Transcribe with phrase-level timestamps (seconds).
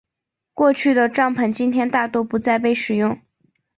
[0.55, 3.21] 过去的帐篷今天大多不再被使用。